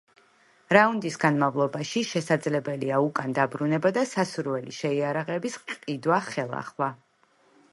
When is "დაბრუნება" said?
3.41-3.91